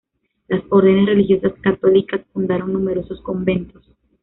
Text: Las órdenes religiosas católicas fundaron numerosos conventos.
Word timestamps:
Las 0.47 0.63
órdenes 0.71 1.05
religiosas 1.05 1.53
católicas 1.61 2.25
fundaron 2.33 2.73
numerosos 2.73 3.21
conventos. 3.21 3.85